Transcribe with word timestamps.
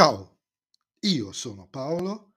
Ciao, 0.00 0.38
io 1.00 1.30
sono 1.30 1.68
Paolo 1.68 2.32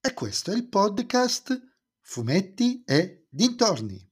e 0.00 0.12
questo 0.14 0.50
è 0.50 0.56
il 0.56 0.66
podcast 0.66 1.56
Fumetti 2.00 2.82
e 2.84 3.28
Dintorni. 3.30 4.04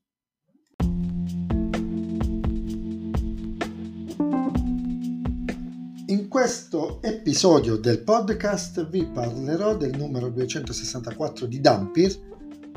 In 6.06 6.28
questo 6.28 7.02
episodio 7.02 7.74
del 7.74 8.04
podcast 8.04 8.88
vi 8.88 9.04
parlerò 9.04 9.76
del 9.76 9.96
numero 9.96 10.30
264 10.30 11.46
di 11.46 11.60
Dampir, 11.60 12.16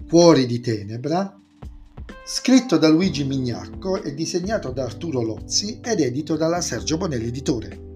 Cuori 0.08 0.48
di 0.48 0.60
Tenebra, 0.60 1.40
scritto 2.26 2.80
da 2.80 2.88
Luigi 2.88 3.26
Mignacco 3.26 4.02
e 4.02 4.16
disegnato 4.16 4.72
da 4.72 4.86
Arturo 4.86 5.22
Lozzi 5.22 5.80
ed 5.84 6.00
edito 6.00 6.36
dalla 6.36 6.62
Sergio 6.62 6.98
Bonelli 6.98 7.28
Editore. 7.28 7.89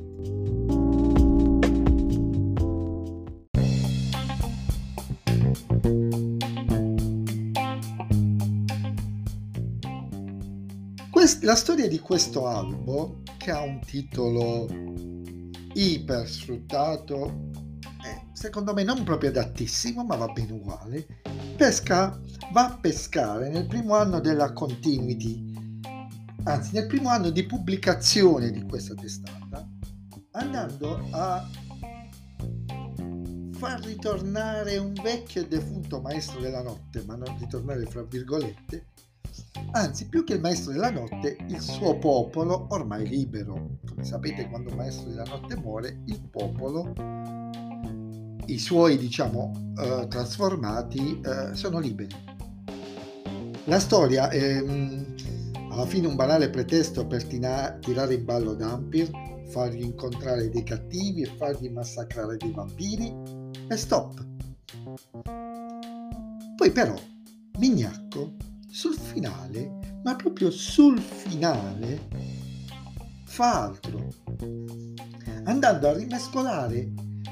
La 11.41 11.55
storia 11.55 11.87
di 11.87 11.99
questo 11.99 12.47
albo, 12.47 13.21
che 13.37 13.49
ha 13.49 13.61
un 13.61 13.79
titolo 13.79 14.67
iper 15.73 16.27
sfruttato, 16.27 17.49
secondo 18.33 18.73
me 18.73 18.83
non 18.83 19.03
proprio 19.03 19.29
adattissimo, 19.29 20.03
ma 20.03 20.17
va 20.17 20.27
bene 20.27 20.51
uguale, 20.51 21.07
pesca, 21.55 22.19
va 22.51 22.65
a 22.65 22.77
pescare 22.77 23.49
nel 23.49 23.67
primo 23.67 23.95
anno 23.95 24.19
della 24.19 24.51
continuity, 24.51 25.79
anzi 26.43 26.73
nel 26.73 26.87
primo 26.87 27.07
anno 27.07 27.29
di 27.29 27.45
pubblicazione 27.45 28.51
di 28.51 28.61
questa 28.63 28.93
testata, 28.93 29.65
andando 30.31 31.07
a 31.11 31.47
far 33.53 33.81
ritornare 33.85 34.75
un 34.75 34.91
vecchio 35.01 35.41
e 35.41 35.47
defunto 35.47 36.01
maestro 36.01 36.41
della 36.41 36.61
notte, 36.61 37.01
ma 37.05 37.15
non 37.15 37.37
ritornare 37.39 37.85
fra 37.85 38.03
virgolette, 38.03 38.87
anzi 39.73 40.07
più 40.07 40.23
che 40.23 40.33
il 40.33 40.41
maestro 40.41 40.71
della 40.71 40.91
notte, 40.91 41.37
il 41.47 41.59
suo 41.59 41.97
popolo 41.97 42.67
ormai 42.69 43.07
libero. 43.07 43.79
Come 43.87 44.03
sapete 44.03 44.47
quando 44.49 44.69
il 44.69 44.75
maestro 44.75 45.09
della 45.09 45.25
notte 45.25 45.55
muore, 45.57 46.01
il 46.05 46.21
popolo 46.29 46.93
i 48.47 48.59
suoi 48.59 48.97
diciamo 48.97 49.73
eh, 49.79 50.07
trasformati 50.07 51.21
eh, 51.21 51.55
sono 51.55 51.79
liberi. 51.79 52.15
La 53.65 53.79
storia 53.79 54.29
è 54.29 54.61
mm, 54.61 55.03
alla 55.71 55.85
fine 55.85 56.07
un 56.07 56.15
banale 56.15 56.49
pretesto 56.49 57.07
per 57.07 57.23
tina- 57.23 57.77
tirare 57.79 58.15
in 58.15 58.25
ballo 58.25 58.53
Dampir, 58.53 59.09
fargli 59.47 59.81
incontrare 59.81 60.49
dei 60.49 60.63
cattivi 60.63 61.21
e 61.21 61.33
fargli 61.37 61.69
massacrare 61.69 62.37
dei 62.37 62.51
vampiri 62.51 63.13
e 63.69 63.77
stop. 63.77 64.25
Poi 66.55 66.71
però 66.71 66.95
Mignacco 67.57 68.52
sul 68.73 68.95
finale, 68.95 69.99
ma 70.03 70.15
proprio 70.15 70.49
sul 70.49 70.99
finale, 70.99 72.07
fa 73.23 73.65
altro, 73.65 74.07
andando 75.43 75.87
a 75.87 75.93
rimescolare 75.93 76.91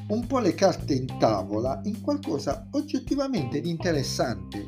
un 0.10 0.28
po' 0.28 0.38
le 0.38 0.54
carte 0.54 0.94
in 0.94 1.08
tavola 1.18 1.82
in 1.86 2.00
qualcosa 2.02 2.68
oggettivamente 2.74 3.60
di 3.60 3.72
interessante. 3.72 4.64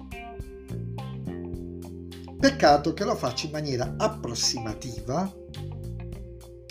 Peccato 2.39 2.93
che 2.93 3.03
lo 3.03 3.15
faccia 3.15 3.45
in 3.45 3.51
maniera 3.51 3.93
approssimativa, 3.95 5.31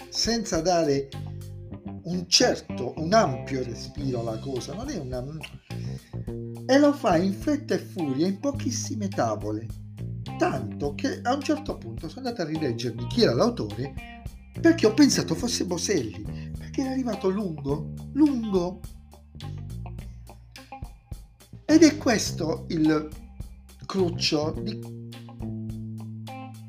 senza 0.08 0.60
dare 0.60 1.08
un 2.04 2.24
certo, 2.26 2.94
un 2.96 3.12
ampio 3.12 3.62
respiro 3.62 4.18
alla 4.18 4.38
cosa, 4.40 4.74
non 4.74 4.88
è 4.88 4.96
una... 4.96 5.24
e 6.66 6.78
lo 6.78 6.92
fa 6.92 7.16
in 7.18 7.32
fretta 7.32 7.74
e 7.74 7.78
furia 7.78 8.26
in 8.26 8.40
pochissime 8.40 9.06
tavole, 9.06 9.90
tanto 10.42 10.96
che 10.96 11.20
a 11.22 11.34
un 11.34 11.40
certo 11.40 11.78
punto 11.78 12.08
sono 12.08 12.26
andato 12.26 12.42
a 12.42 12.50
rileggermi 12.50 13.06
chi 13.06 13.22
era 13.22 13.32
l'autore 13.32 14.24
perché 14.60 14.86
ho 14.86 14.92
pensato 14.92 15.36
fosse 15.36 15.64
Boselli, 15.64 16.50
perché 16.58 16.82
è 16.82 16.88
arrivato 16.88 17.28
lungo, 17.28 17.92
lungo. 18.14 18.80
Ed 21.64 21.84
è 21.84 21.96
questo 21.96 22.64
il 22.70 23.08
cruccio 23.86 24.50
di, 24.60 25.08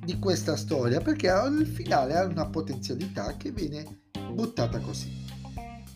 di 0.05 0.19
questa 0.19 0.55
storia, 0.55 1.01
perché 1.01 1.29
al 1.29 1.65
finale 1.65 2.15
ha 2.15 2.25
una 2.25 2.47
potenzialità 2.47 3.35
che 3.37 3.51
viene 3.51 4.03
buttata 4.33 4.79
così. 4.81 5.25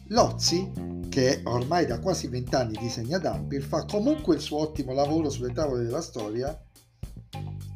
Lozzi, 0.07 0.71
che 1.09 1.41
ormai 1.45 1.85
da 1.85 1.99
quasi 1.99 2.27
vent'anni 2.27 2.75
disegna 2.79 3.19
Dampir, 3.19 3.61
fa 3.61 3.85
comunque 3.85 4.33
il 4.33 4.41
suo 4.41 4.57
ottimo 4.57 4.93
lavoro 4.93 5.29
sulle 5.29 5.53
tavole 5.53 5.83
della 5.83 6.01
storia, 6.01 6.59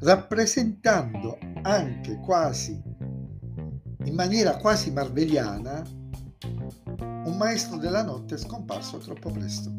rappresentando 0.01 1.37
anche 1.61 2.19
quasi 2.19 2.81
in 4.03 4.15
maniera 4.15 4.57
quasi 4.57 4.91
marveliana 4.91 5.83
un 6.97 7.35
maestro 7.37 7.77
della 7.77 8.03
notte 8.03 8.37
scomparso 8.37 8.97
troppo 8.97 9.29
presto. 9.31 9.71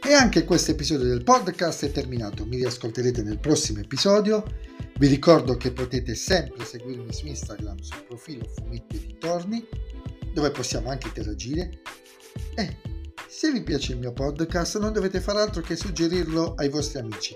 E 0.00 0.12
anche 0.14 0.44
questo 0.44 0.70
episodio 0.70 1.06
del 1.06 1.22
podcast 1.22 1.84
è 1.84 1.90
terminato, 1.90 2.46
mi 2.46 2.56
riascolterete 2.56 3.22
nel 3.22 3.40
prossimo 3.40 3.80
episodio. 3.80 4.42
Vi 4.98 5.06
ricordo 5.06 5.56
che 5.56 5.70
potete 5.72 6.14
sempre 6.14 6.64
seguirmi 6.64 7.12
su 7.12 7.26
Instagram 7.26 7.78
sul 7.80 8.04
profilo 8.04 8.44
Fumetti 8.56 8.96
Ritorni, 8.96 9.64
dove 10.32 10.50
possiamo 10.50 10.90
anche 10.90 11.08
interagire. 11.08 11.80
E 12.54 12.76
se 13.28 13.52
vi 13.52 13.62
piace 13.62 13.92
il 13.92 13.98
mio 13.98 14.12
podcast 14.12 14.78
non 14.78 14.92
dovete 14.92 15.20
fare 15.20 15.40
altro 15.40 15.62
che 15.62 15.76
suggerirlo 15.76 16.54
ai 16.54 16.68
vostri 16.68 16.98
amici. 16.98 17.34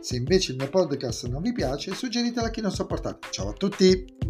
Se 0.00 0.16
invece 0.16 0.52
il 0.52 0.58
mio 0.58 0.68
podcast 0.68 1.26
non 1.28 1.42
vi 1.42 1.52
piace, 1.52 1.94
suggeritelo 1.94 2.46
a 2.46 2.50
chi 2.50 2.60
non 2.60 2.72
sopportate. 2.72 3.28
Ciao 3.30 3.48
a 3.48 3.52
tutti! 3.52 4.23